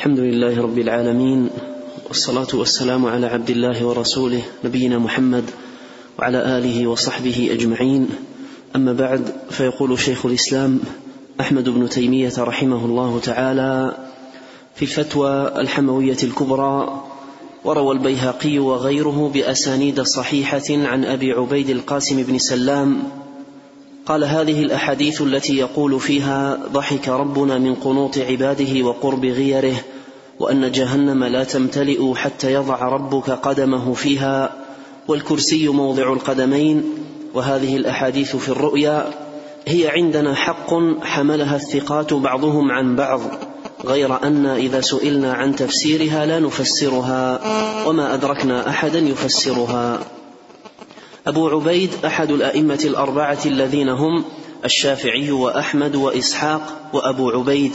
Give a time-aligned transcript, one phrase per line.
[0.00, 1.50] الحمد لله رب العالمين
[2.08, 5.44] والصلاة والسلام على عبد الله ورسوله نبينا محمد
[6.18, 8.08] وعلى آله وصحبه أجمعين.
[8.76, 10.80] أما بعد فيقول شيخ الإسلام
[11.40, 13.96] أحمد بن تيمية رحمه الله تعالى
[14.74, 17.02] في الفتوى الحموية الكبرى
[17.64, 23.02] وروى البيهقي وغيره بأسانيد صحيحة عن أبي عبيد القاسم بن سلام
[24.06, 29.74] قال هذه الأحاديث التي يقول فيها ضحك ربنا من قنوط عباده وقرب غيره.
[30.40, 34.52] وأن جهنم لا تمتلئ حتى يضع ربك قدمه فيها
[35.08, 36.84] والكرسي موضع القدمين
[37.34, 39.10] وهذه الأحاديث في الرؤيا
[39.66, 43.20] هي عندنا حق حملها الثقات بعضهم عن بعض
[43.84, 47.40] غير أن إذا سئلنا عن تفسيرها لا نفسرها
[47.88, 49.98] وما أدركنا أحدا يفسرها.
[51.26, 54.24] أبو عبيد أحد الأئمة الأربعة الذين هم
[54.64, 57.72] الشافعي وأحمد وإسحاق وأبو عبيد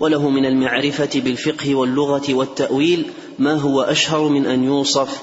[0.00, 5.22] وله من المعرفة بالفقه واللغة والتأويل ما هو أشهر من أن يوصف.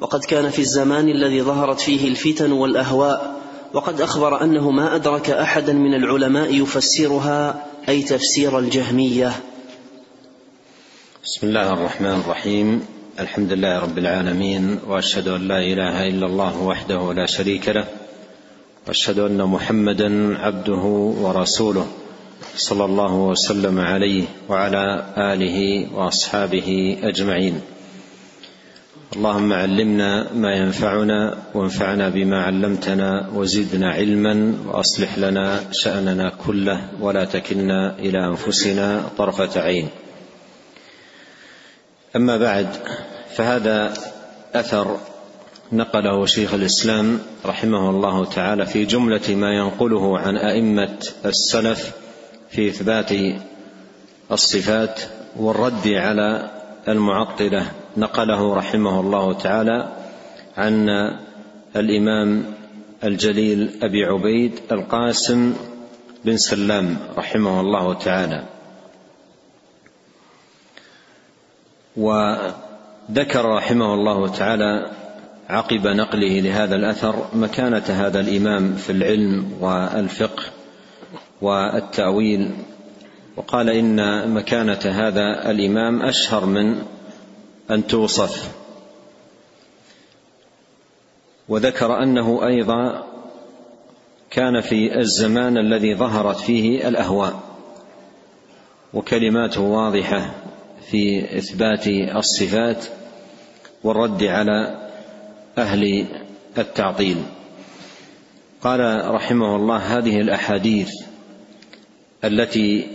[0.00, 3.40] وقد كان في الزمان الذي ظهرت فيه الفتن والأهواء
[3.74, 9.32] وقد أخبر أنه ما أدرك أحدا من العلماء يفسرها أي تفسير الجهمية.
[11.24, 12.82] بسم الله الرحمن الرحيم.
[13.20, 17.84] الحمد لله رب العالمين وأشهد أن لا إله إلا الله وحده لا شريك له
[18.88, 20.84] وأشهد أن محمدا عبده
[21.22, 21.86] ورسوله.
[22.56, 27.60] صلى الله وسلم عليه وعلى آله وأصحابه أجمعين.
[29.16, 37.98] اللهم علمنا ما ينفعنا وانفعنا بما علمتنا وزدنا علما وأصلح لنا شأننا كله ولا تكلنا
[37.98, 39.88] إلى أنفسنا طرفة عين.
[42.16, 42.68] أما بعد
[43.36, 43.94] فهذا
[44.54, 44.96] أثر
[45.72, 51.92] نقله شيخ الإسلام رحمه الله تعالى في جملة ما ينقله عن أئمة السلف
[52.50, 53.12] في إثبات
[54.32, 55.00] الصفات
[55.36, 56.50] والرد على
[56.88, 57.66] المعطلة.
[57.96, 59.92] نقله رحمه الله تعالى
[60.56, 60.88] عن
[61.76, 62.44] الإمام
[63.04, 65.54] الجليل أبي عبيد القاسم
[66.24, 68.44] بن سلام رحمه الله تعالى.
[71.96, 74.90] وذكر رحمه الله تعالى
[75.48, 80.42] عقب نقله لهذا الأثر مكانة هذا الإمام في العلم والفقه.
[81.42, 82.50] والتأويل.
[83.36, 86.82] وقال إن مكانة هذا الإمام أشهر من
[87.70, 88.54] أن توصف.
[91.48, 93.06] وذكر أنه أيضا
[94.30, 97.40] كان في الزمان الذي ظهرت فيه الأهواء
[98.94, 100.34] وكلماته واضحة
[100.90, 101.86] في إثبات
[102.16, 102.84] الصفات
[103.84, 104.88] والرد على
[105.58, 106.06] أهل
[106.58, 107.16] التعطيل.
[108.62, 110.90] قال رحمه الله هذه الأحاديث
[112.24, 112.86] التي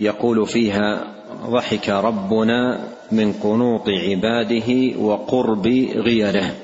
[0.00, 1.14] يقول فيها
[1.46, 6.54] ضحك ربنا من قنوط عباده وقرب غيره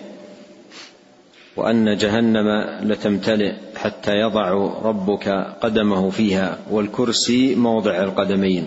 [1.57, 2.49] وأن جهنم
[2.83, 4.51] لتمتلئ حتى يضع
[4.83, 5.29] ربك
[5.61, 8.67] قدمه فيها والكرسي موضع القدمين.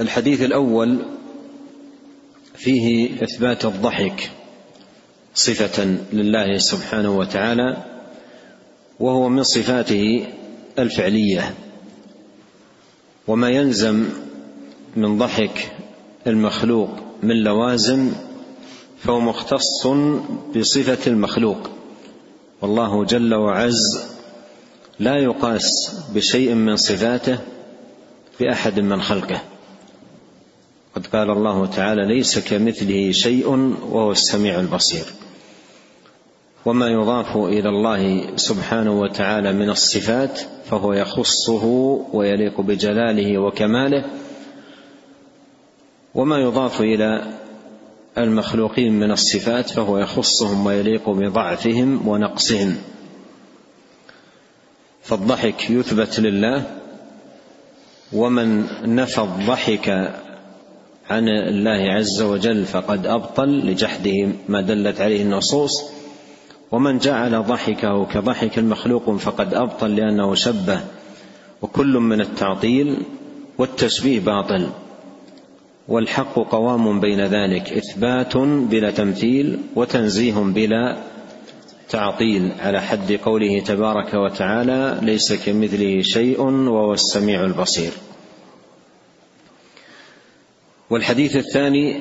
[0.00, 0.98] الحديث الأول
[2.54, 4.30] فيه إثبات الضحك
[5.34, 7.76] صفة لله سبحانه وتعالى
[9.00, 10.26] وهو من صفاته
[10.82, 11.54] الفعلية.
[13.26, 14.04] وما يلزم
[14.96, 15.72] من ضحك
[16.26, 16.90] المخلوق
[17.22, 18.12] من لوازم
[18.98, 19.86] فهو مختص
[20.56, 21.70] بصفة المخلوق.
[22.62, 24.04] والله جل وعز
[24.98, 27.38] لا يقاس بشيء من صفاته
[28.40, 29.42] بأحد من خلقه.
[30.94, 33.48] قد قال الله تعالى ليس كمثله شيء
[33.90, 35.04] وهو السميع البصير.
[36.68, 40.40] وما يضاف إلى الله سبحانه وتعالى من الصفات
[40.70, 41.64] فهو يخصه
[42.12, 44.04] ويليق بجلاله وكماله
[46.14, 47.24] وما يضاف إلى
[48.18, 52.76] المخلوقين من الصفات فهو يخصهم ويليق بضعفهم ونقصهم.
[55.02, 56.62] فالضحك يثبت لله
[58.12, 59.88] ومن نفى الضحك
[61.10, 65.97] عن الله عز وجل فقد أبطل لجحده ما دلت عليه النصوص.
[66.72, 70.80] ومن جعل ضحكه كضحك المخلوق فقد أبطل لأنه شبه.
[71.62, 72.96] وكل من التعطيل
[73.58, 74.68] والتشبيه باطل.
[75.88, 77.72] والحق قوام بين ذلك.
[77.72, 80.96] إثبات بلا تمثيل وتنزيه بلا
[81.88, 82.52] تعطيل.
[82.60, 87.92] على حد قوله تبارك وتعالى ليس كمثله شيء وهو السميع البصير.
[90.90, 92.00] والحديث الثاني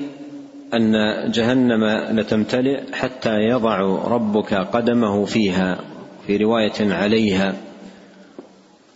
[0.74, 0.92] أن
[1.32, 1.84] جهنم
[2.20, 5.80] لتمتلئ حتى يضع ربك قدمه فيها
[6.28, 7.56] في رواية عليها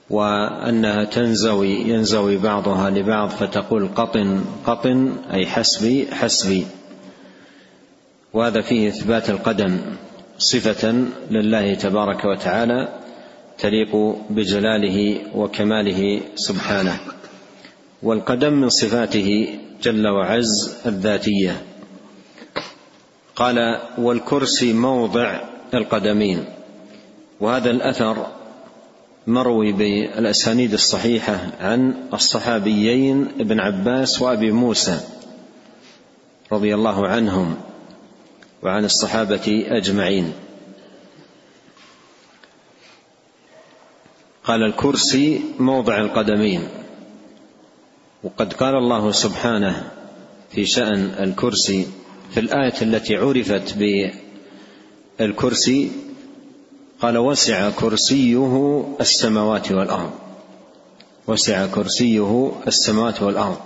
[0.10, 6.66] وأنها تنزوي ينزوي بعضها لبعض فتقول قطن قطن أي حسبي حسبي.
[8.34, 9.78] وهذا فيه إثبات القدم
[10.38, 13.00] صفة لله تبارك وتعالى
[13.58, 17.00] تليق بجلاله وكماله سبحانه.
[18.04, 21.62] والقدم من صفاته جل وعز الذاتية.
[23.36, 25.40] قال والكرسي موضع
[25.74, 26.46] القدمين.
[27.40, 28.28] وهذا الأثر
[29.28, 35.00] مروي بالأسانيد الصحيحة عن الصحابيين ابن عباس وأبي موسى
[36.52, 37.58] رضي الله عنهم
[38.64, 40.34] وعن الصحابة أجمعين.
[44.44, 46.81] قال الكرسي موضع القدمين.
[48.24, 49.92] وقد قال الله سبحانه
[50.50, 51.88] في شأن الكرسي
[52.32, 53.76] في الآية التي عرفت
[55.20, 55.92] بالكرسي
[57.02, 60.12] قال وسع كرسيه السماوات والأرض.
[61.28, 63.58] وسع كرسيه السماوات والأرض.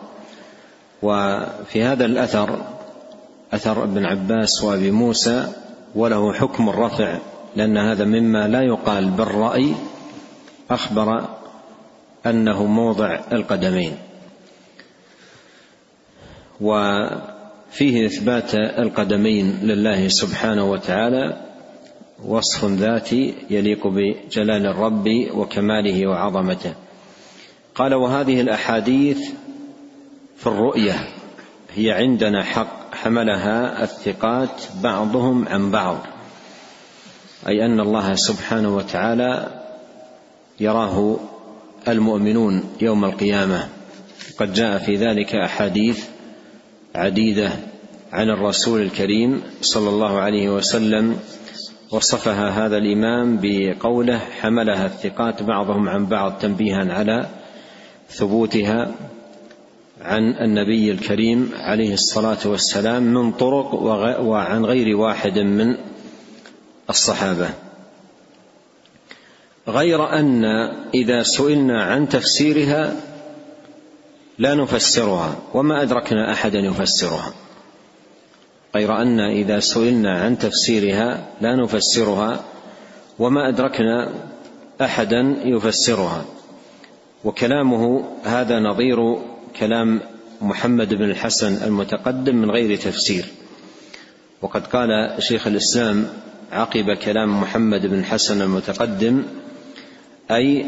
[1.01, 2.61] وفي هذا الأثر
[3.53, 5.47] أثر ابن عباس وأبي موسى
[5.95, 7.17] وله حكم الرفع
[7.55, 9.75] لأن هذا مما لا يقال بالرأي
[10.71, 11.25] أخبر
[12.25, 13.97] أنه موضع القدمين.
[16.61, 21.41] وفيه إثبات القدمين لله سبحانه وتعالى
[22.25, 26.73] وصف ذاتي يليق بجلال الرب وكماله وعظمته.
[27.75, 29.19] قال وهذه الأحاديث
[30.37, 31.07] في الرؤية
[31.75, 35.97] هي عندنا حق حملها الثقات بعضهم عن بعض
[37.47, 39.47] أي أن الله سبحانه وتعالى
[40.59, 41.17] يراه
[41.87, 43.69] المؤمنون يوم القيامة.
[44.39, 46.05] قد جاء في ذلك أحاديث
[46.95, 47.51] عديدة
[48.11, 51.19] عن الرسول الكريم صلى الله عليه وسلم
[51.91, 57.29] وصفها هذا الإمام بقوله حملها الثقات بعضهم عن بعض تنبيها على
[58.09, 58.91] ثبوتها
[60.01, 63.73] عن النبي الكريم عليه الصلاة والسلام من طرق
[64.21, 65.77] وعن غير واحد من
[66.89, 67.49] الصحابة.
[69.67, 70.45] غير أن
[70.93, 72.93] إذا سئلنا عن تفسيرها
[74.37, 77.33] لا نفسرها وما أدركنا احدا يفسرها.
[78.75, 82.43] غير أن إذا سئلنا عن تفسيرها لا نفسرها
[83.19, 84.09] وما أدركنا
[84.81, 86.25] أحدا يفسرها.
[87.23, 89.17] وكلامه هذا نظير
[89.59, 90.01] كلام
[90.41, 93.25] محمد بن الحسن المتقدم من غير تفسير.
[94.41, 96.07] وقد قال شيخ الإسلام
[96.51, 99.23] عقب كلام محمد بن الحسن المتقدم
[100.31, 100.65] أي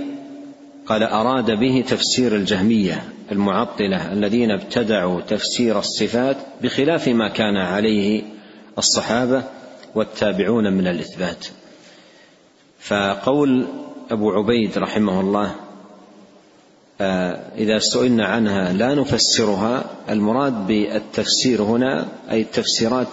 [0.87, 8.23] قال أراد به تفسير الجهمية المعطلة الذين ابتدعوا تفسير الصفات بخلاف ما كان عليه
[8.77, 9.43] الصحابة
[9.95, 11.47] والتابعون من الإثبات.
[12.79, 13.67] فقول
[14.11, 15.55] أبو عبيد رحمه الله
[17.01, 23.07] آه، إذا سئلنا عنها لا نفسرها المراد بالتفسير هنا أي التفسيرات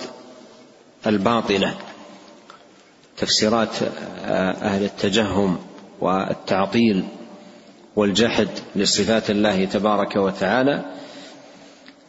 [1.06, 1.74] الباطلة
[3.16, 5.58] تفسيرات آه، أهل التجهم
[6.00, 7.04] والتعطيل.
[7.96, 10.84] والجحد لصفات الله تبارك وتعالى.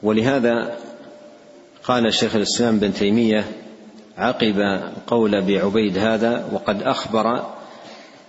[0.04, 0.78] ولهذا
[1.84, 3.46] قال شيخ الإسلام بن تيمية
[4.18, 7.46] عقب قول أبي عبيد هذا وقد أخبر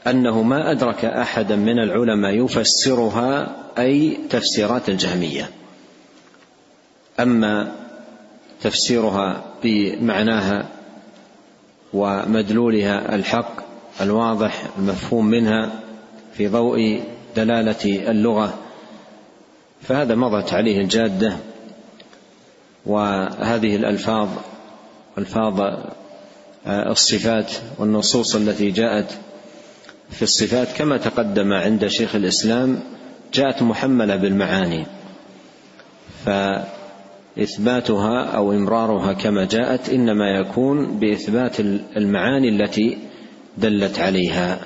[0.06, 5.50] أنه ما أدرك احدا من العلماء يفسرها أي تفسيرات الجهمية.
[7.20, 7.72] أما
[8.60, 10.66] تفسيرها بمعناها
[11.92, 13.52] ومدلولها الحق
[14.00, 15.80] الواضح المفهوم منها
[16.34, 17.00] في ضوء
[17.36, 18.58] دلاله اللغة
[19.82, 21.36] فهذا مضت عليه الجادة
[22.86, 24.28] وهذه الألفاظ
[25.18, 25.60] ألفاظ
[26.66, 29.18] آه، الصفات والنصوص التي جاءت
[30.10, 32.80] في الصفات كما تقدم عند شيخ الإسلام
[33.34, 34.86] جاءت محملة بالمعاني
[37.36, 41.60] فإثباتها أو إمرارها كما جاءت إنما يكون بإثبات
[41.96, 42.98] المعاني التي
[43.58, 44.58] دلت عليها.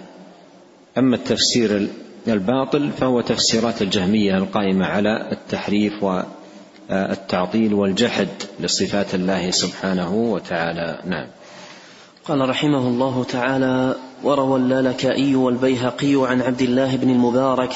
[0.98, 1.88] أما التفسير
[2.28, 8.28] الباطل فهو تفسيرات الجهمية القائمة على التحريف والتعطيل والجحد
[8.60, 10.98] لصفات الله سبحانه وتعالى.
[11.06, 11.26] نعم.
[12.24, 17.72] قال رحمه الله تعالى وروى اللالكائي والبيهقي عن عبد الله بن المبارك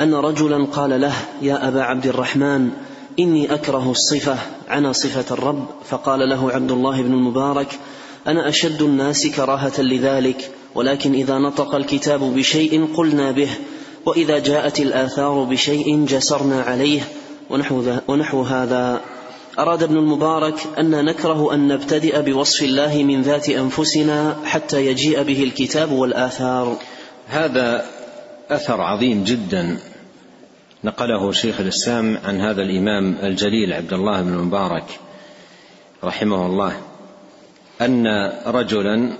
[0.00, 2.70] أن رجلا قال له يا أبا عبد الرحمن
[3.18, 4.36] إني أكره الصفة
[4.68, 5.66] عن صفة الرب.
[5.84, 7.78] فقال له عبد الله بن المبارك
[8.26, 13.48] أنا أشد الناس كراهة لذلك ولكن إذا نطق الكتاب بشيء قلنا به
[14.06, 17.00] وإذا جاءت الآثار بشيء جسرنا عليه
[17.50, 19.00] ونحو, ونحو هذا.
[19.58, 25.42] أراد ابن المبارك أن نكره أن نبتدئ بوصف الله من ذات أنفسنا حتى يجيء به
[25.42, 26.76] الكتاب والآثار.
[27.28, 27.84] هذا
[28.50, 29.78] أثر عظيم جدا
[30.84, 34.84] نقله شيخ الإسلام عن هذا الإمام الجليل عبد الله بن المبارك
[36.04, 36.72] رحمه الله
[37.80, 38.06] أن
[38.46, 39.12] رجلا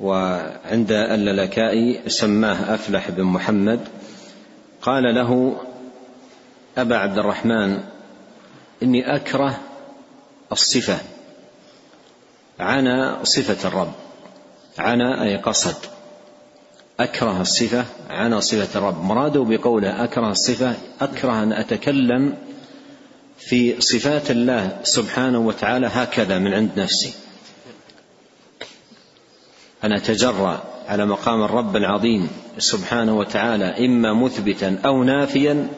[0.00, 3.80] وعند اللالكائي سماه أفلح بن محمد.
[4.82, 5.56] قال له
[6.78, 7.78] أبا عبد الرحمن
[8.82, 9.60] إني أكره
[10.52, 10.98] الصفة.
[12.60, 13.92] عنا صفة الرب.
[14.78, 15.76] عنا أي قصد.
[17.00, 19.04] أكره الصفة عن صفة الرب.
[19.04, 22.34] مراده بقوله أكره الصفة أكره أن أتكلم
[23.38, 27.14] في صفات الله سبحانه وتعالى هكذا من عند نفسي.
[29.84, 35.68] أن أتجرأ على مقام الرب العظيم سبحانه وتعالى إما مثبتا أو نافيا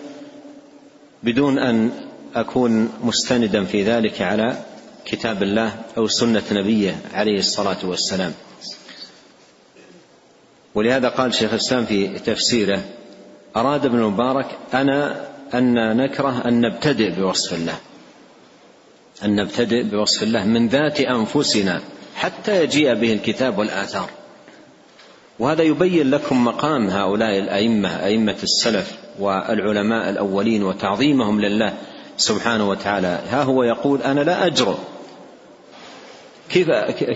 [1.23, 1.91] بدون أن
[2.35, 4.59] أكون مستندا في ذلك على
[5.05, 8.33] كتاب الله أو سنة نبيه عليه الصلاة والسلام.
[10.75, 12.83] ولهذا قال شيخ الإسلام في تفسيره
[13.57, 17.79] أراد ابن المبارك أنا أن نكره أن نبتدئ بوصف الله.
[19.25, 21.81] أن نبتدئ بوصف الله من ذات أنفسنا
[22.17, 24.11] حتى يجيء به الكتاب والآثار.
[25.39, 31.75] وهذا يبين لكم مقام هؤلاء الأئمة أئمة السلف والعلماء الأولين وتعظيمهم لله
[32.17, 33.21] سبحانه وتعالى.
[33.31, 34.77] ها هو يقول أنا لا اجرؤ
[36.51, 36.71] كيف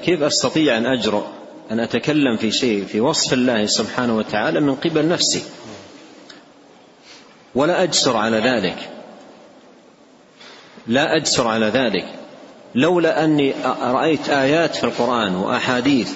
[0.05, 1.25] كيف أستطيع أن اجرؤ
[1.71, 5.43] أن أتكلم في شيء في وصف الله سبحانه وتعالى من قبل نفسي؟
[7.55, 8.98] ولا أجسر على ذلك.
[10.89, 12.05] لا أجسر على ذلك.
[12.75, 16.13] لولا أني رأيت آيات في القرآن وأحاديث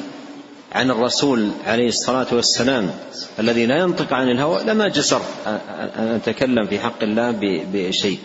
[0.73, 2.91] عن الرسول عليه الصلاة والسلام
[3.39, 7.35] الذي لا ينطق عن الهوى لما جسرت أن أتكلم في حق الله
[7.73, 8.19] بشيء.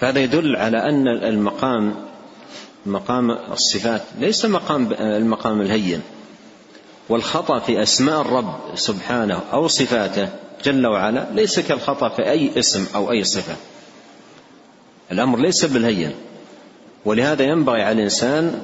[0.00, 1.94] فهذا يدل على أن المقام
[2.86, 6.02] مقام الصفات ليس مقام المقام الهين.
[7.08, 10.28] والخطأ في أسماء الرب سبحانه أو صفاته
[10.64, 13.56] جل وعلا ليس كالخطأ في أي اسم أو أي صفة.
[15.12, 16.12] الأمر ليس بالهين
[17.04, 18.62] ولهذا ينبغي على الإنسان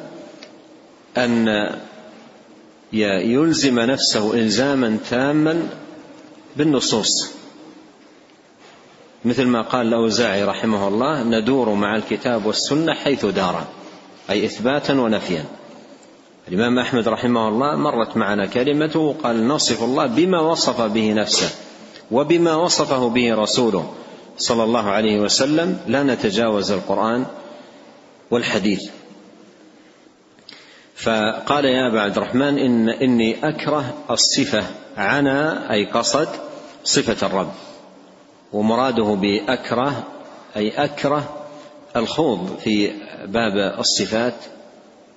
[1.16, 1.48] أن
[2.92, 5.68] يلزم نفسه إلزاما تاما
[6.56, 7.32] بالنصوص.
[9.24, 13.64] مثل ما قال الأوزاعي رحمه الله ندور مع الكتاب والسنة حيث دار
[14.30, 15.44] أي إثباتا ونفيا.
[16.48, 21.50] الإمام أحمد رحمه الله مرت معنا كلمته قال نصف الله بما وصف به نفسه
[22.10, 23.92] وبما وصفه به رسوله.
[24.38, 27.26] صلى الله عليه وسلم لا نتجاوز القرآن
[28.30, 28.90] والحديث.
[30.94, 34.64] فقال يا أبا عبد الرحمن إن إني أكره الصفة
[34.96, 36.28] عنا أي قصد
[36.84, 37.52] صفة الرب.
[38.52, 40.06] ومراده بأكره
[40.56, 41.46] أي أكره
[41.96, 42.92] الخوض في
[43.26, 44.34] باب الصفات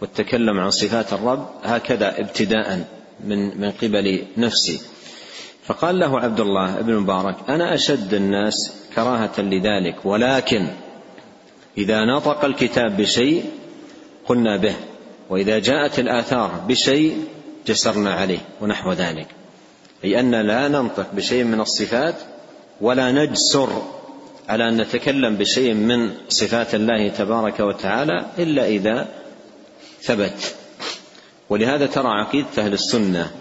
[0.01, 2.87] والتكلم عن صفات الرب هكذا ابتداء
[3.23, 4.81] من من قبل نفسي.
[5.63, 10.05] فقال له عبد الله بن مبارك أنا أشد الناس كراهة لذلك.
[10.05, 10.67] ولكن
[11.77, 13.43] إذا نطق الكتاب بشيء
[14.25, 14.75] قلنا به
[15.29, 17.23] وإذا جاءت الآثار بشيء
[17.67, 19.27] جسرنا عليه ونحو ذلك.
[20.03, 22.15] أي أن لا ننطق بشيء من الصفات
[22.81, 23.81] ولا نجسر
[24.49, 29.07] على أن نتكلم بشيء من صفات الله تبارك وتعالى إلا إذا
[30.01, 30.55] ثبت.
[31.49, 33.31] ولهذا ترى عقيدة أهل السنة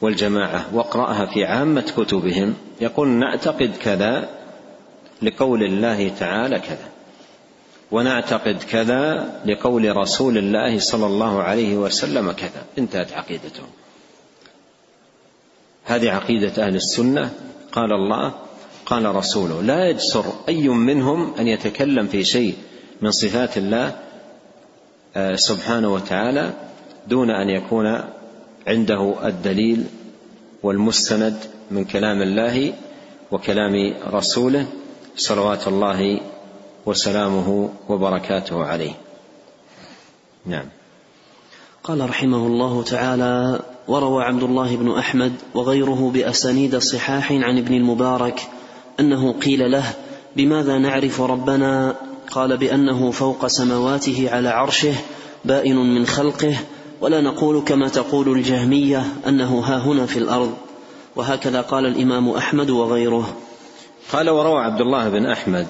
[0.00, 4.28] والجماعة واقراها في عامة كتبهم يقول نعتقد كذا
[5.22, 6.88] لقول الله تعالى كذا.
[7.90, 12.64] ونعتقد كذا لقول رسول الله صلى الله عليه وسلم كذا.
[12.78, 13.68] انتهت عقيدتهم
[15.84, 17.30] هذه عقيدة أهل السنة.
[17.72, 18.34] قال الله
[18.86, 22.54] قال رسوله لا يجسر أي منهم أن يتكلم في شيء
[23.00, 23.96] من صفات الله
[25.16, 26.52] آه، سبحانه وتعالى
[27.08, 28.00] دون أن يكون
[28.66, 29.84] عنده الدليل
[30.62, 31.36] والمستند
[31.70, 32.72] من كلام الله
[33.30, 34.66] وكلام رسوله.
[35.16, 36.20] صلوات الله
[36.86, 38.92] وسلامه وبركاته عليه.
[40.46, 40.64] نعم.
[41.84, 48.40] قال رحمه الله تعالى وروى عبد الله بن أحمد وغيره بأسانيد صحاح عن ابن المبارك
[49.00, 49.94] أنه قيل له
[50.36, 51.94] بماذا نعرف ربنا؟
[52.30, 54.94] قال بأنه فوق سمواته على عرشه
[55.44, 56.56] بائن من خلقه
[57.00, 60.54] ولا نقول كما تقول الجهمية أنه ها هنا في الأرض.
[61.16, 63.36] وهكذا قال الإمام أحمد وغيره.
[64.12, 65.66] قال وروى عبد الله بن أحمد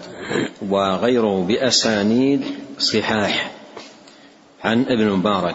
[0.69, 2.45] وغيره بأسانيد
[2.79, 3.51] صحاح
[4.65, 5.55] عن ابن المبارك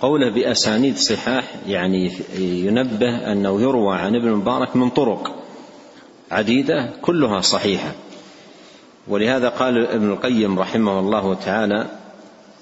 [0.00, 5.42] قوله بأسانيد صحاح يعني ينبه أنه يروى عن ابن المبارك من طرق
[6.30, 7.92] عديدة كلها صحيحة.
[9.08, 11.86] ولهذا قال ابن القيم رحمه الله تعالى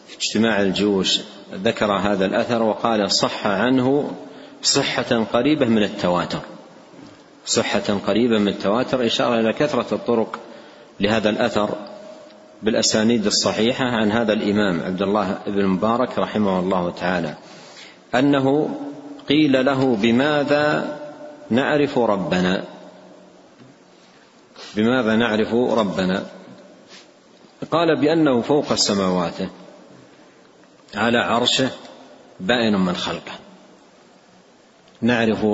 [0.08, 1.20] في اجتماع الجيوش
[1.54, 4.10] ذكر هذا الأثر وقال صح عنه
[4.62, 6.40] صحة قريبة من التواتر.
[7.50, 10.38] صحة قريبة من التواتر إشارة إلى كثرة الطرق
[11.00, 11.74] لهذا الأثر
[12.62, 17.34] بالأسانيد الصحيحة عن هذا الإمام عبد الله بن مبارك رحمه الله تعالى
[18.14, 18.70] أنه
[19.28, 20.98] قيل له بماذا
[21.50, 22.64] نعرف ربنا؟
[24.76, 26.26] بماذا نعرف ربنا؟
[27.70, 29.38] قال بأنه فوق السماوات
[30.94, 31.70] على عرشه
[32.40, 33.32] بائن من خلقه.
[35.02, 35.46] نعرف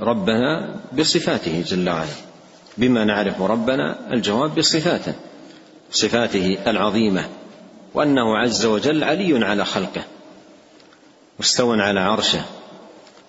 [0.00, 2.16] ربنا بصفاته جل وعلا.
[2.78, 5.14] بما نعرف ربنا الجواب بصفاته
[5.90, 7.24] صفاته العظيمة
[7.94, 10.02] وأنه عز وجل علي على خلقه
[11.40, 12.40] مستوى على عرشه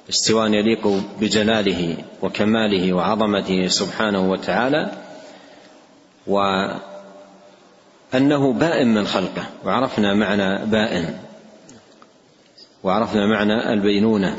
[0.10, 0.88] استواء يليق
[1.20, 4.92] بجلاله وكماله وعظمته سبحانه وتعالى
[6.28, 6.82] وأنه
[8.54, 9.44] بائن من خلقه.
[9.66, 11.18] وعرفنا معنى بائن
[12.84, 14.38] وعرفنا معنى البينونة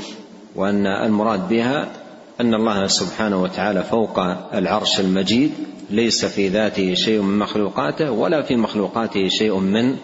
[0.54, 2.01] وأن المراد بها
[2.40, 4.18] أن الله سبحانه وتعالى فوق
[4.54, 5.52] العرش المجيد
[5.90, 9.96] ليس في ذاته شيء من مخلوقاته ولا في مخلوقاته شيء من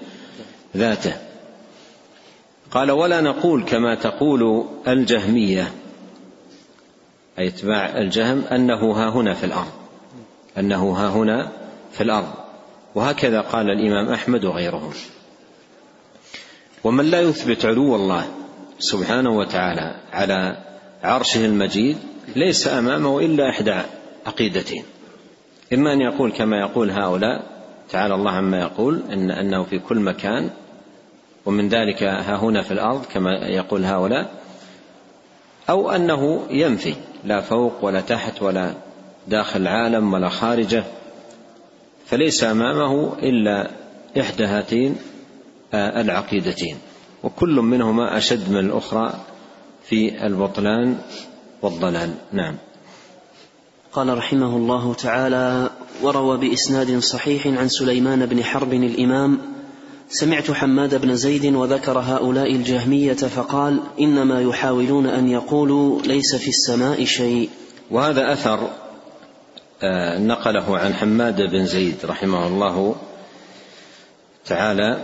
[0.77, 1.13] ذاته.
[2.71, 5.73] قال ولا نقول كما تقول الجهمية.
[7.39, 9.73] أي اتباع الجهم أنه ها هنا في الأرض.
[10.59, 11.49] أنه ها هنا
[11.93, 12.33] في الأرض.
[12.95, 14.93] وهكذا قال الإمام أحمد وغيره.
[16.85, 18.27] ومن لا يثبت علو الله
[18.79, 20.57] سبحانه وتعالى على
[21.03, 21.97] عرشه المجيد
[22.37, 23.75] ليس أمامه إلا إحدى
[24.27, 24.85] عقيدتين.
[25.73, 27.43] إما أن يقول كما يقول هؤلاء
[27.91, 30.51] تعالى الله عما يقول إن أنه في كل مكان
[31.47, 34.31] ومن ذلك ها هنا في الأرض كما يقول هؤلاء
[35.71, 38.75] أو أنه ينفي لا فوق ولا تحت ولا
[39.29, 40.85] داخل العالم ولا خارجه
[42.07, 43.71] فليس أمامه إلا
[44.21, 44.97] إحدى هاتين
[45.75, 46.77] آه، العقيدتين.
[47.23, 49.15] وكل منهما أشد من الأخرى
[49.89, 50.99] في البطلان
[51.63, 52.15] والضلال.
[52.33, 52.55] نعم.
[53.93, 55.71] قال رحمه الله تعالى
[56.03, 59.39] وروى بإسناد صحيح عن سليمان بن حرب الإمام
[60.09, 67.05] سمعت حماد بن زيد وذكر هؤلاء الجهمية فقال إنما يحاولون أن يقولوا ليس في السماء
[67.05, 67.51] شيء.
[67.91, 68.71] وهذا أثر
[69.83, 72.97] آه، نقله عن حماد بن زيد رحمه الله
[74.47, 74.99] تعالى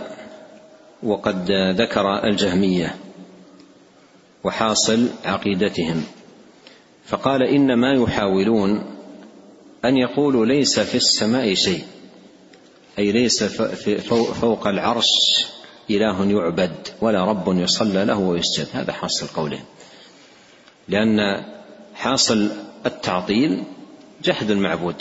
[1.03, 2.95] وقد ذكر الجهمية.
[4.45, 6.03] وحاصل عقيدتهم.
[7.05, 8.83] فقال إنما يحاولون
[9.85, 11.83] أن يقولوا ليس في السماء شيء
[12.99, 13.43] أي ليس
[14.41, 15.11] فوق العرش
[15.89, 18.67] إله يعبد ولا رب يصلى له ويسجد.
[18.73, 19.65] هذا حاصل قولهم.
[20.87, 21.45] لأن
[21.95, 22.49] حاصل
[22.85, 23.63] التعطيل
[24.23, 24.95] جحد المعبود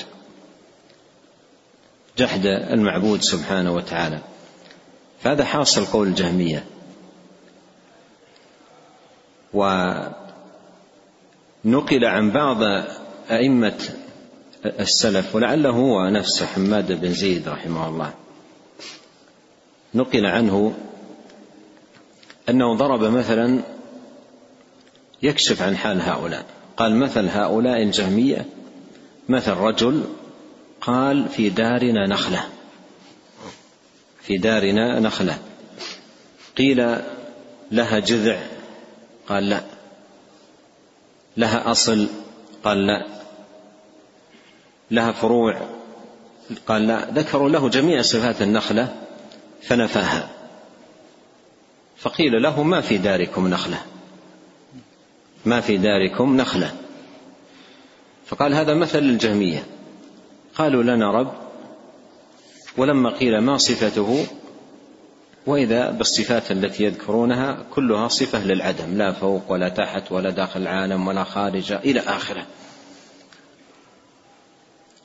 [2.18, 4.20] جحد المعبود سبحانه وتعالى.
[5.22, 6.64] فهذا حاصل قول الجهمية.
[9.54, 10.14] ونقل
[12.04, 12.62] عن بعض
[13.30, 13.78] أئمة
[14.66, 18.12] السلف ولعله هو نفسه حماد بن زيد رحمه الله.
[19.94, 20.74] نقل عنه
[22.48, 23.60] أنه ضرب مثلا
[25.22, 26.44] يكشف عن حال هؤلاء.
[26.76, 28.46] قال مثل هؤلاء الجهمية
[29.28, 30.04] مثل رجل
[30.80, 32.48] قال في دارنا نخلة
[34.22, 35.38] في دارنا نخلة
[36.56, 36.98] قيل
[37.72, 38.38] لها جذع
[39.28, 39.64] قال لا.
[41.36, 42.08] لها أصل
[42.64, 43.06] قال لا.
[44.90, 45.60] لها فروع
[46.66, 47.10] قال لا.
[47.10, 48.96] ذكروا له جميع صفات النخلة
[49.62, 50.30] فنفاها.
[51.96, 53.82] فقيل له ما في داركم نخلة؟
[55.44, 56.74] ما في داركم نخلة.
[58.26, 59.66] فقال هذا مثل الجهمية.
[60.54, 61.34] قالوا لنا رب
[62.76, 64.26] ولما قيل ما صفته
[65.46, 71.24] وإذا بالصفات التي يذكرونها كلها صفة للعدم لا فوق ولا تحت ولا داخل العالم ولا
[71.24, 72.46] خارج إلى آخره.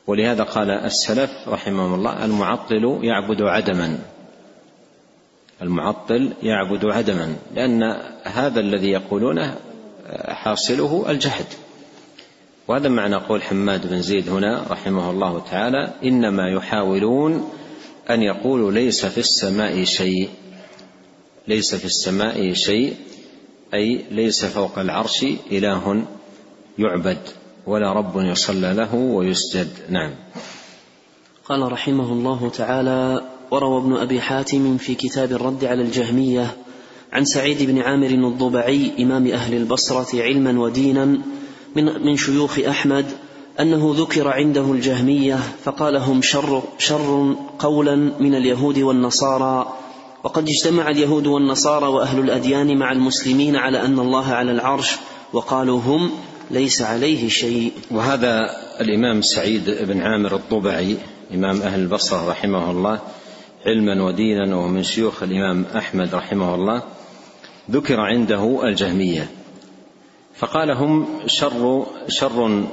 [0.08, 4.00] ولهذا قال السلف رحمهم الله المعطل يعبد عدما.
[5.62, 7.84] المعطل يعبد عدما لأن
[8.24, 9.56] هذا الذي يقولونه
[10.28, 11.46] حاصله الجهد.
[12.68, 17.50] وهذا معنى قول حماد بن زيد هنا رحمه الله تعالى إنما يحاولون
[18.10, 20.30] أن يقولوا ليس في السماء شيء
[21.48, 22.96] ليس في السماء شيء
[23.74, 26.04] أي ليس فوق العرش إله
[26.80, 27.18] يعبد
[27.68, 29.68] ولا رب يصلى له ويسجد.
[29.90, 30.16] نعم.
[31.46, 36.58] قال رحمه الله تعالى وروى ابن أبي حاتم في كتاب الرد على الجهمية
[37.14, 41.06] عن سعيد بن عامر الضبعي إمام أهل البصرة علما ودينا
[41.76, 43.06] من من شيوخ أحمد
[43.60, 49.74] أنه ذكر عنده الجهمية فقال هم شر شر قولا من اليهود والنصارى.
[50.24, 54.96] وقد اجتمع اليهود والنصارى وأهل الأديان مع المسلمين على أن الله على العرش
[55.34, 56.12] وقالوا هم
[56.52, 57.72] ليس عليه شيء.
[57.92, 58.40] وهذا
[58.82, 60.98] الإمام سعيد بن عامر الطبعي
[61.34, 63.00] إمام أهل البصرة رحمه الله
[63.66, 66.84] علما ودينا ومن شيوخ الإمام أحمد رحمه الله
[67.72, 69.30] ذكر عنده الجهمية.
[70.36, 72.64] فقال هم شر شر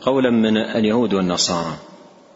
[0.00, 1.76] قولا من اليهود والنصارى.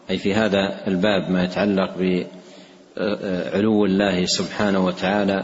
[0.09, 5.43] أي في هذا الباب ما يتعلق بعلو الله سبحانه وتعالى.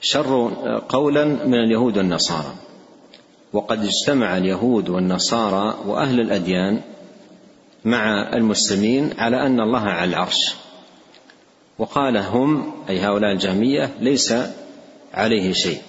[0.00, 0.52] شر
[0.88, 2.54] قولا من اليهود والنصارى.
[3.52, 6.80] وقد اجتمع اليهود والنصارى وأهل الأديان
[7.84, 10.54] مع المسلمين على أن الله على العرش.
[11.78, 14.34] وقال هم أي هؤلاء الجهمية ليس
[15.14, 15.82] عليه شيء.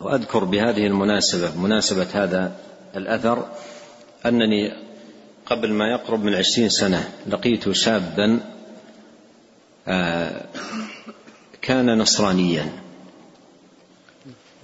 [0.00, 2.56] وأذكر بهذه المناسبة مناسبة هذا
[2.96, 3.48] الأثر
[4.26, 4.72] أنني
[5.46, 8.40] قبل ما يقرب من عشرين سنة لقيت شابا
[9.88, 10.44] آه،
[11.62, 12.72] كان نصرانيا.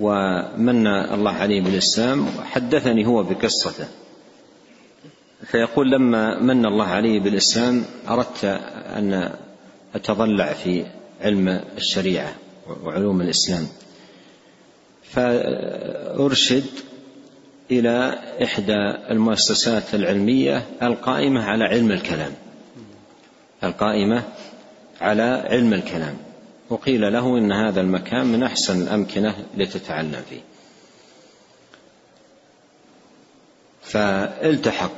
[0.00, 3.88] ومن الله عليه بالإسلام حدثني هو بقصته.
[5.46, 8.44] فيقول لما من الله علي بالإسلام أردت
[8.96, 9.32] أن
[9.94, 10.86] أتضلع في
[11.20, 12.34] علم الشريعة
[12.84, 13.68] وعلوم الإسلام.
[15.02, 16.64] فأرشد
[17.70, 22.32] إلى إحدى المؤسسات العلمية القائمة على علم الكلام.
[23.64, 24.22] القائمة
[25.00, 26.16] على علم الكلام.
[26.70, 30.40] وقيل له إن هذا المكان من أحسن الأمكنة لتتعلم فيه.
[33.82, 34.96] فالتحق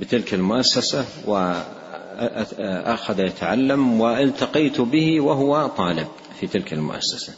[0.00, 6.08] بتلك المؤسسة وأخذ يتعلم والتقيت به وهو طالب
[6.40, 7.32] في تلك المؤسسة.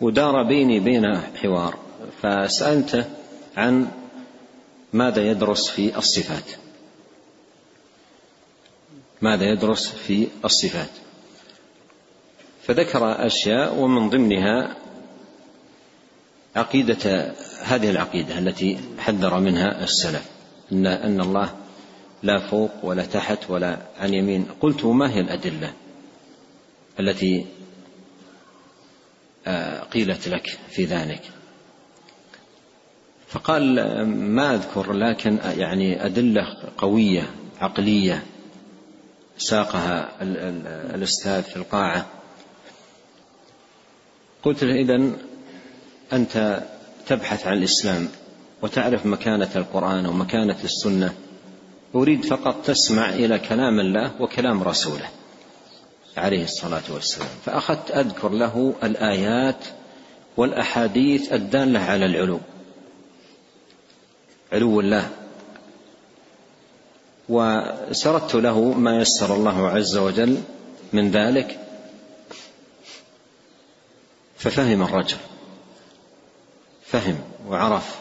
[0.00, 1.78] ودار بيني بينه حوار.
[2.22, 3.04] فسألته
[3.56, 3.90] عن
[4.92, 6.44] ماذا يدرس في الصفات.
[9.22, 10.90] ماذا يدرس في الصفات.
[12.62, 14.76] فذكر أشياء ومن ضمنها
[16.56, 20.28] عقيدة هذه العقيدة التي حذر منها السلف
[20.72, 21.56] أن أن الله
[22.22, 24.46] لا فوق ولا تحت ولا عن يمين.
[24.60, 25.72] قلت ما هي الأدلة
[27.00, 27.46] التي
[29.46, 31.35] آه، قيلت لك في ذلك؟
[33.28, 36.42] فقال ما أذكر لكن يعني أدلة
[36.78, 38.22] قوية عقلية
[39.38, 40.08] ساقها
[40.94, 42.06] الأستاذ في القاعة.
[44.42, 45.12] قلت له إذا
[46.12, 46.62] أنت
[47.06, 48.08] تبحث عن الإسلام
[48.62, 51.14] وتعرف مكانة القرآن ومكانة السنة.
[51.94, 55.08] أريد فقط تسمع إلى كلام الله وكلام رسوله.
[56.16, 57.28] عليه الصلاة والسلام.
[57.44, 59.64] فأخذت أذكر له الآيات
[60.36, 62.40] والأحاديث الدالة على العلو
[64.52, 65.10] علو الله
[67.28, 70.42] وسردت له ما يسر الله عز وجل
[70.92, 71.60] من ذلك.
[74.36, 75.16] ففهم الرجل.
[76.84, 78.00] فهم وعرف.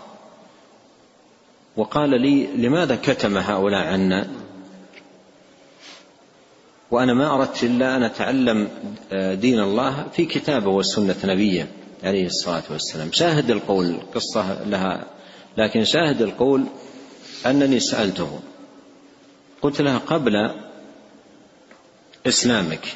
[1.77, 4.27] وقال لي لماذا كتم هؤلاء عنا؟
[6.91, 8.67] وأنا ما أردت إلا أن أتعلم
[9.11, 11.67] آه، دين الله في كتابه وسنه نبيه
[12.03, 13.11] عليه الصلاة والسلام.
[13.11, 15.14] شاهد القول قصة لها
[15.57, 16.65] لكن شاهد القول
[17.45, 18.39] أنني سألته.
[19.61, 20.51] قلت له قبل
[22.27, 22.95] إسلامك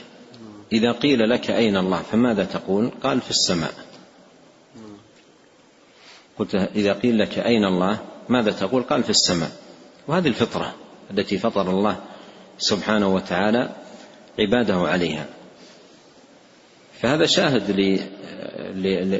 [0.71, 3.73] إذا قيل لك أين الله فماذا تقول؟ قال في السماء.
[6.39, 9.51] قلت إذا قيل لك أين الله ماذا تقول؟ قال في السماء.
[10.07, 10.75] وهذه الفطرة
[11.11, 11.99] التي فطر الله
[12.57, 13.69] سبحانه وتعالى
[14.39, 15.25] عباده عليها.
[17.01, 17.71] فهذا شاهد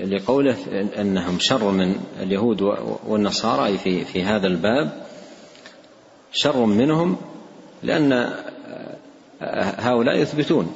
[0.06, 0.58] لقوله
[1.00, 2.62] أنهم شر من اليهود
[3.08, 4.92] والنصارى في في هذا الباب
[6.34, 7.18] شر منهم
[7.84, 8.34] لأن
[9.80, 10.74] هؤلاء يثبتون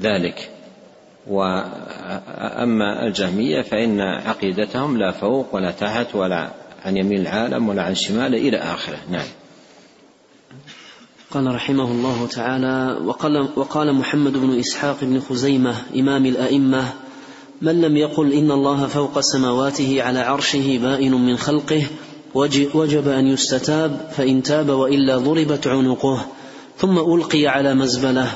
[0.00, 0.50] ذلك.
[1.26, 6.50] واما الجهمية فإن عقيدتهم لا فوق ولا تحت ولا
[6.84, 8.98] عن يمين العالم ولا عن شماله إلى آخره.
[9.10, 9.26] نعم.
[11.30, 16.92] قال رحمه الله تعالى وقال, وقال محمد بن إسحاق بن خزيمة إمام الأئمة
[17.62, 21.86] من لم يقل إن الله فوق سماواته على عرشه بائن من خلقه
[22.74, 26.26] وجب أن يستتاب فإن تاب وإلا ضربت عنقه.
[26.78, 28.28] ثم ألقي على مزبلة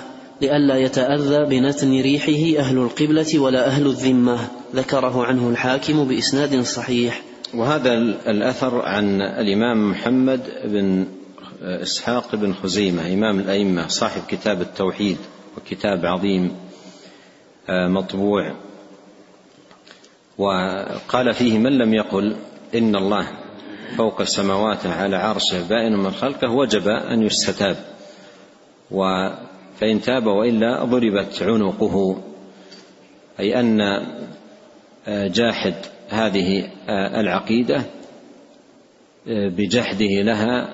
[0.42, 4.48] لئلا يتأذى بنتن ريحه أهل القبلة ولا أهل الذمة.
[4.74, 7.22] ذكره عنه الحاكم بإسناد صحيح.
[7.54, 7.92] وهذا
[8.26, 11.06] الأثر عن الإمام محمد بن
[11.62, 15.16] إسحاق بن خزيمة إمام الأئمة صاحب كتاب التوحيد
[15.56, 16.50] وكتاب عظيم
[17.68, 18.66] آه، مطبوع.
[20.38, 22.36] وقال فيه من لم يقل
[22.74, 23.28] إن الله
[23.96, 27.76] فوق سماواته على عرشه بائن من خلقه وجب أن يستتاب.
[28.90, 29.28] و
[29.80, 32.22] فإن تاب وإلا ضربت عنقه.
[33.40, 34.06] أي أن
[35.08, 35.74] جاحد
[36.08, 37.82] هذه العقيدة
[39.26, 40.68] بجحده لها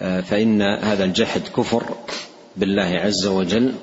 [0.00, 1.84] فإن هذا الجحد كفر
[2.56, 3.74] بالله عز وجل.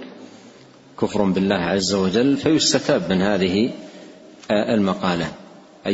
[1.02, 3.72] كفر بالله عز وجل فيستتاب من هذه
[4.52, 5.32] المقالة.
[5.88, 5.94] أن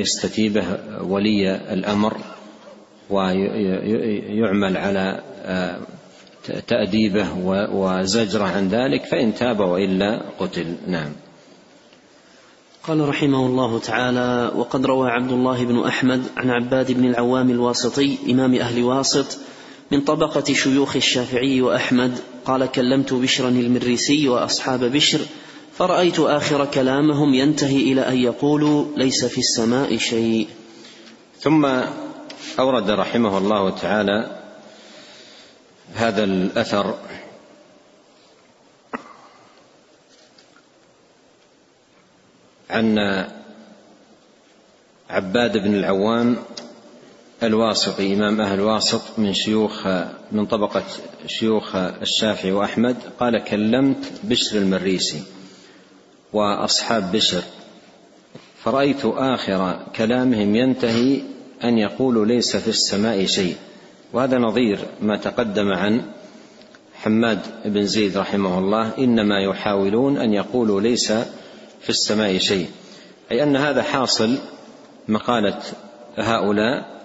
[0.00, 0.64] يستتيبه
[1.02, 2.16] ولي الأمر
[3.10, 5.20] ويعمل على
[6.66, 7.26] تأديبه
[7.72, 10.74] وزجره عن ذلك فإن تاب وإلا قتل.
[10.86, 11.12] نعم.
[12.82, 18.18] قال رحمه الله تعالى وقد روى عبد الله بن أحمد عن عباد بن العوام الواسطي
[18.30, 19.38] إمام أهل واسط
[19.92, 25.20] من طبقة شيوخ الشافعي وأحمد قال كلمت بشرا المريسي وأصحاب بشر
[25.78, 30.48] فرأيت آخر كلامهم ينتهي إلى أن يقولوا ليس في السماء شيء.
[31.40, 31.68] ثم
[32.58, 34.40] أورد رحمه الله تعالى
[35.94, 36.94] هذا الأثر.
[42.70, 42.98] عن
[45.10, 46.36] عباد بن العوام
[47.42, 49.86] الواسطي إمام أهل الواسط من شيوخ
[50.32, 50.82] من طبقة
[51.26, 55.22] شيوخ الشافعي وأحمد قال كلمت بشر المريسي
[56.32, 57.42] وأصحاب بشر
[58.64, 61.20] فرأيت آخر كلامهم ينتهي
[61.64, 63.56] أن يقولوا ليس في السماء شيء
[64.12, 66.02] وهذا نظير ما تقدم عن
[66.94, 71.12] حماد بن زيد رحمه الله إنما يحاولون أن يقولوا ليس
[71.80, 72.66] في السماء شيء
[73.30, 74.38] أي أن هذا حاصل
[75.08, 75.58] مقالة
[76.16, 76.97] هؤلاء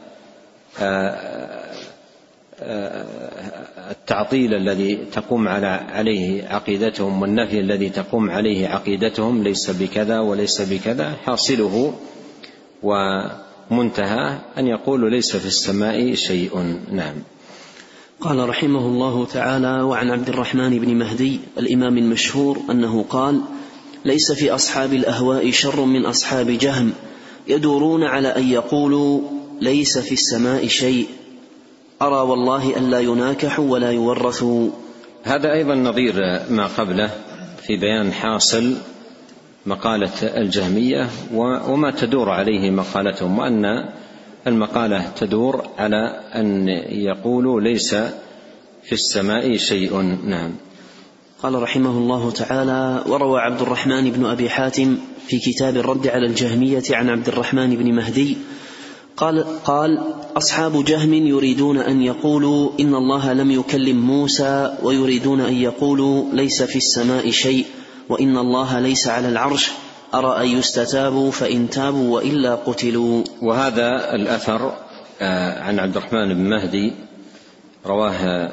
[3.91, 11.13] التعطيل الذي تقوم على عليه عقيدتهم والنفي الذي تقوم عليه عقيدتهم ليس بكذا وليس بكذا
[11.25, 11.93] حاصله
[12.83, 16.79] ومنتهى أن يقولوا ليس في السماء شيء.
[16.91, 17.15] نعم.
[18.21, 23.41] قال رحمه الله تعالى وعن عبد الرحمن بن مهدي الإمام المشهور أنه قال
[24.05, 26.93] ليس في أصحاب الأهواء شر من أصحاب جهم
[27.47, 29.21] يدورون على أن يقولوا
[29.61, 31.07] ليس في السماء شيء.
[32.01, 34.69] أرى والله ألا يناكحوا ولا يورثوا
[35.23, 36.13] هذا أيضا نظير
[36.49, 37.09] ما قبله
[37.67, 38.75] في بيان حاصل
[39.65, 41.09] مقالة الجهمية
[41.67, 43.65] وما تدور عليه مقالتهم وأن
[44.47, 47.95] المقالة تدور على أن يقولوا ليس
[48.83, 50.01] في السماء شيء.
[50.25, 50.51] نعم.
[51.43, 56.83] قال رحمه الله تعالى وروى عبد الرحمن بن أبي حاتم في كتاب الرد على الجهمية
[56.91, 58.37] عن عبد الرحمن بن مهدي
[59.17, 60.03] قال قال
[60.37, 66.75] أصحاب جهم يريدون أن يقولوا إن الله لم يكلم موسى ويريدون أن يقولوا ليس في
[66.75, 67.65] السماء شيء
[68.09, 69.71] وإن الله ليس على العرش.
[70.13, 73.23] ارى ان يستتابوا فإن تابوا وإلا قتلوا.
[73.41, 74.73] وهذا الأثر
[75.61, 76.93] عن عبد الرحمن بن مهدي
[77.85, 78.49] رواه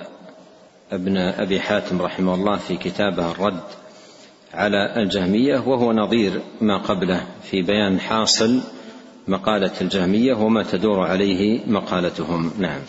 [0.92, 3.60] ابن أبي حاتم رحمه الله في كتابه الرد
[4.54, 8.60] على الجهمية وهو نظير ما قبله في بيان حاصل
[9.30, 12.50] مقالة الجهمية وما تدور عليه مقالتهم.
[12.58, 12.80] نعم.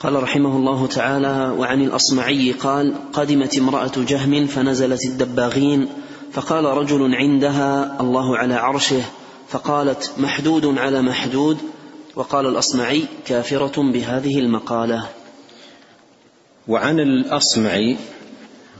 [0.00, 5.88] قال رحمه الله تعالى وعن الأصمعي قال قدمت امرأة جهم فنزلت الدباغين
[6.32, 9.02] فقال رجل عندها الله على عرشه
[9.48, 11.58] فقالت محدود على محدود
[12.16, 15.08] وقال الأصمعي كافرة بهذه المقالة
[16.68, 17.96] وعن الأصمعي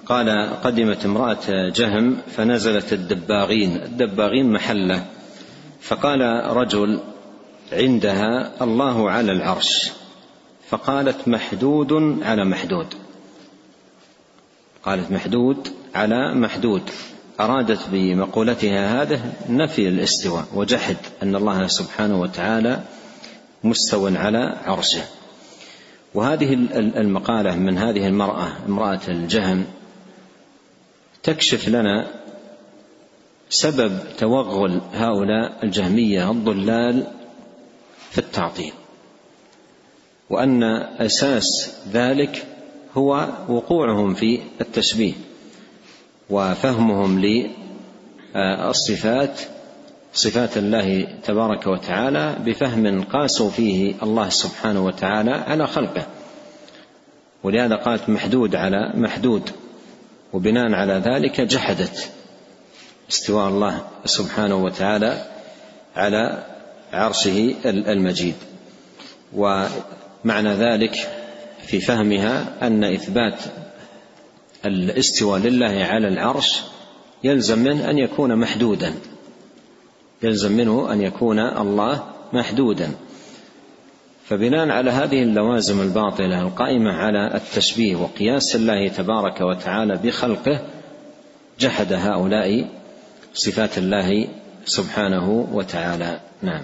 [0.07, 5.05] قال قدمت امرأة جهم فنزلت الدباغين الدباغين محلة
[5.83, 6.21] فقال
[6.57, 7.01] رجل
[7.73, 9.91] عندها الله على العرش.
[10.69, 11.93] فقالت محدود
[12.23, 12.87] على محدود.
[14.83, 16.83] قالت محدود على محدود.
[17.41, 22.83] أرادت بمقولتها هذا نفي الاستواء وجحد أن الله سبحانه وتعالى
[23.65, 25.03] مستو على عرشه.
[26.15, 26.55] وهذه
[26.97, 29.65] المقالة من هذه المرأة امرأة الجهم
[31.23, 32.07] تكشف لنا
[33.53, 37.07] سبب توغل هؤلاء الجهمية الضلال
[38.11, 38.73] في التعطيل
[40.31, 40.63] وأن
[40.99, 42.47] أساس ذلك
[42.97, 45.13] هو وقوعهم في التشبيه
[46.31, 47.25] وفهمهم
[48.35, 49.41] للصفات
[50.15, 56.07] صفات الله تبارك وتعالى بفهم قاسوا فيه الله سبحانه وتعالى على خلقه.
[57.43, 59.51] ولهذا قالت محدود على محدود
[60.33, 62.11] وبناء على ذلك جحدت.
[63.13, 65.27] استواء الله سبحانه وتعالى
[65.97, 66.45] على
[66.93, 68.35] عرشه المجيد.
[69.35, 70.95] ومعنى ذلك
[71.67, 73.41] في فهمها أن إثبات
[74.65, 76.61] الاستواء لله على العرش
[77.25, 78.95] يلزم منه أن يكون محدودا.
[80.23, 82.91] يلزم منه أن يكون الله محدودا.
[84.25, 90.61] فبناء على هذه اللوازم الباطلة القائمة على التشبيه وقياس الله تبارك وتعالى بخلقه
[91.61, 92.82] جحد هؤلاء
[93.35, 94.29] صفات الله
[94.65, 96.21] سبحانه وتعالى.
[96.43, 96.63] نعم.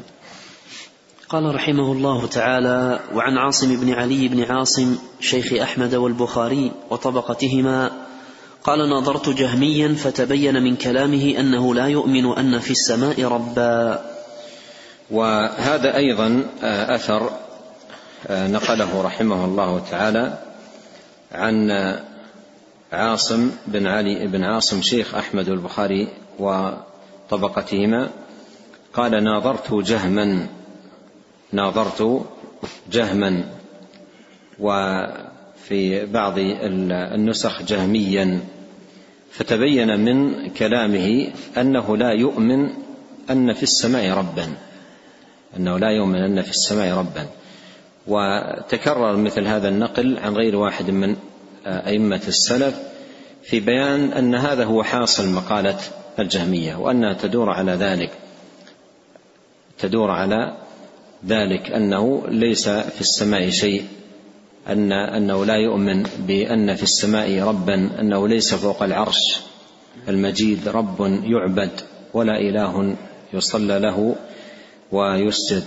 [1.28, 7.90] قال رحمه الله تعالى وعن عاصم بن علي بن عاصم شيخ أحمد والبخاري وطبقتهما
[8.64, 14.04] قال ناظرت جهميا فتبين من كلامه أنه لا يؤمن أن في السماء ربا.
[15.11, 17.31] وهذا أيضا أثر
[18.31, 20.38] نقله رحمه الله تعالى
[21.33, 21.70] عن
[22.92, 28.11] عاصم بن علي بن عاصم شيخ أحمد البخاري وطبقتهما.
[28.94, 30.46] قال ناظرت جهما.
[31.53, 32.27] ناظرت
[32.92, 33.44] جهما.
[34.61, 38.40] وفي بعض النسخ جهميا.
[39.31, 42.70] فتبين من كلامه أنه لا يؤمن
[43.31, 44.48] أن في السماء ربا.
[45.57, 47.27] أنه لا يؤمن أن في السماء ربا.
[48.07, 51.16] وتكرر مثل هذا النقل عن غير واحد من
[51.66, 52.74] أئمة السلف
[53.42, 55.79] في بيان أن هذا هو حاصل مقالة
[56.22, 58.11] الجهمية وانها تدور على ذلك
[59.78, 60.57] تدور على
[61.26, 63.87] ذلك أنه ليس في السماء شيء
[64.68, 69.40] أن أنه لا يؤمن بأن في السماء ربا أنه ليس فوق العرش.
[70.09, 71.70] المجيد رب يعبد
[72.14, 72.96] ولا إله
[73.33, 74.16] يصلى له
[74.92, 75.64] ويسجد.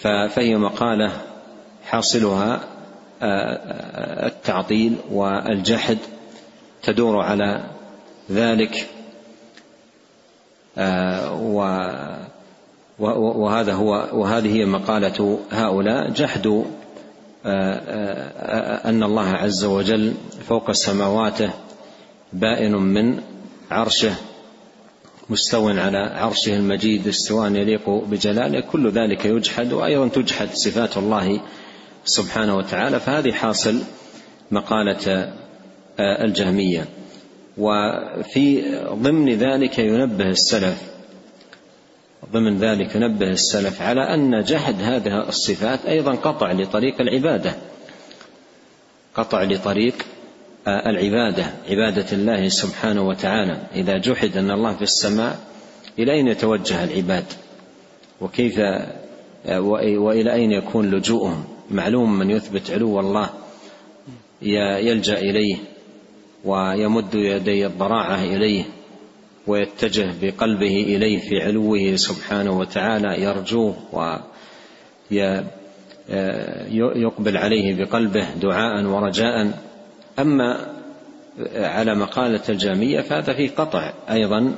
[0.00, 1.12] فهي مقالة
[1.84, 2.60] حاصلها
[4.26, 5.98] التعطيل والجحد
[6.82, 7.64] تدور على
[8.30, 8.88] ذلك.
[13.16, 16.10] وهذا هو وهذه هي مقالة هؤلاء.
[16.10, 16.46] جحد
[18.84, 20.14] أن الله عز وجل
[20.48, 21.50] فوق سماواته
[22.32, 23.20] بائن من
[23.70, 24.14] عرشه
[25.30, 28.60] مستو على عرشه المجيد استواء يليق بجلاله.
[28.60, 31.40] كل ذلك يجحد وأيضا تجحد صفات الله
[32.04, 33.00] سبحانه وتعالى.
[33.00, 33.78] فهذه حاصل
[34.50, 35.32] مقالة
[36.00, 36.84] الجهمية.
[37.58, 40.82] وفي ضمن ذلك ينبه السلف
[42.32, 47.54] ضمن ذلك ينبه السلف على أن جحد هذه الصفات أيضا قطع لطريق العبادة
[49.14, 49.94] قطع لطريق
[50.68, 53.58] العبادة عبادة الله سبحانه وتعالى.
[53.74, 55.38] إذا جحد أن الله في السماء
[55.98, 57.24] إلى أين يتوجه العباد؟
[58.20, 58.58] وكيف
[59.78, 63.30] وإلى أين يكون لجوءهم؟ معلوم من يثبت علو الله
[64.42, 65.56] يلجأ إليه.
[66.46, 68.64] ويمد يدي الضراعة إليه
[69.46, 73.76] ويتجه بقلبه إليه في علوه سبحانه وتعالى يرجوه
[76.70, 79.50] ويقبل عليه بقلبه دعاء ورجاء.
[80.18, 80.76] أما
[81.56, 84.54] على مقالة الجامية فهذا فيه قطع أيضا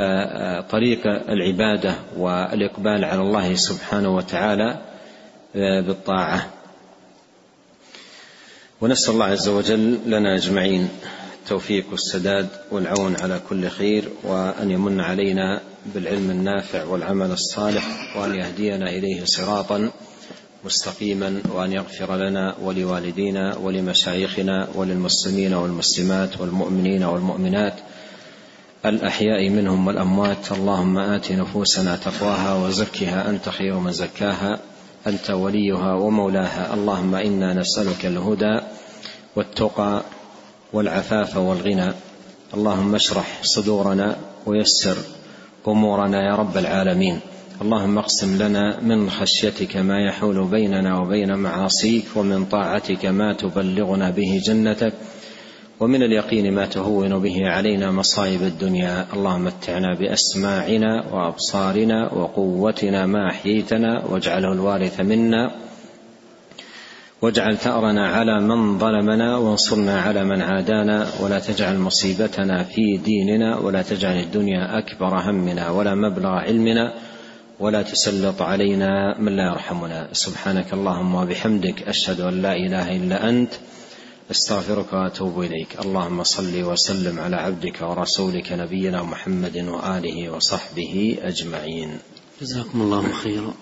[0.00, 4.78] لطريق العبادة والإقبال على الله سبحانه وتعالى
[5.54, 6.46] بالطاعة.
[8.80, 10.88] ونسأل الله عز وجل لنا أجمعين
[11.42, 15.60] التوفيق والسداد والعون على كل خير وأن يمن علينا
[15.94, 19.90] بالعلم النافع والعمل الصالح وأن يهدينا إليه صراطا
[20.64, 27.74] مستقيما وأن يغفر لنا ولوالدينا ولمشايخنا وللمسلمين والمسلمات والمؤمنين والمؤمنات
[28.86, 30.52] الأحياء منهم والأموات.
[30.52, 34.58] اللهم آت نفوسنا تقواها وزكها أنت خير من زكاها.
[35.08, 36.74] أنت وليها ومولاها.
[36.74, 38.60] اللهم إنا نسألك الهدى
[39.36, 40.02] والتقى
[40.72, 41.92] والعفاف والغنى.
[42.54, 44.16] اللهم اشرح صدورنا
[44.46, 44.96] ويسر
[45.68, 47.20] أمورنا يا رب العالمين.
[47.62, 54.40] اللهم اقسم لنا من خشيتك ما يحول بيننا وبين معاصيك ومن طاعتك ما تبلغنا به
[54.44, 54.92] جنتك.
[55.80, 59.06] ومن اليقين ما تهون به علينا مصائب الدنيا.
[59.14, 65.50] اللهم متعنا بأسماعنا وأبصارنا وقوتنا ما أحييتنا واجعله الوارث منا
[67.22, 73.82] واجعل ثأرنا على من ظلمنا وانصرنا على من عادانا ولا تجعل مصيبتنا في ديننا ولا
[73.82, 76.92] تجعل الدنيا أكبر همنا ولا مبلغ علمنا
[77.60, 80.08] ولا تسلط علينا من لا يرحمنا.
[80.12, 83.52] سبحانك اللهم وبحمدك أشهد أن لا إله إلا أنت
[84.30, 85.80] أستغفرك وأتوب إليك.
[85.80, 91.98] اللهم صل وسلم على عبدك ورسولك نبينا محمد وآله وصحبه أجمعين.
[92.40, 93.54] جزاكم الله خيرا.